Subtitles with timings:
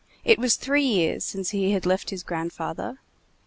[0.25, 2.97] It was three years since he had left his grandfather.